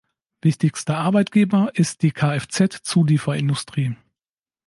Wichtigster 0.41 0.97
Arbeitgeber 0.97 1.73
ist 1.75 2.01
die 2.01 2.09
Kfz-Zulieferindustrie. 2.11 3.95